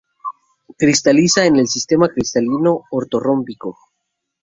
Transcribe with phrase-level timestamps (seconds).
[0.79, 3.77] Cristaliza en el sistema cristalino ortorrómbico.